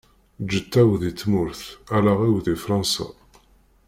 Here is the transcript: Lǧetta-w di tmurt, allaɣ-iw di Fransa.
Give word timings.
Lǧetta-w 0.43 0.89
di 1.01 1.11
tmurt, 1.21 1.61
allaɣ-iw 1.95 2.37
di 2.45 2.55
Fransa. 2.63 3.05